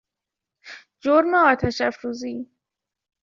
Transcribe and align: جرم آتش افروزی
جرم 1.01 1.33
آتش 1.35 1.81
افروزی 1.81 2.49